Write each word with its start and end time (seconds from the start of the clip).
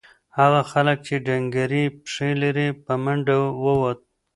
هغه 0.37 0.61
هلک 0.71 0.97
چې 1.07 1.15
ډنگرې 1.25 1.83
پښې 2.03 2.29
لري 2.41 2.67
په 2.83 2.93
منډه 3.03 3.37
ووت. 3.63 3.99